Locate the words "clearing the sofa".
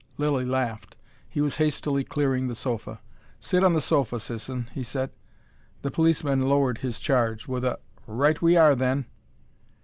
2.03-3.01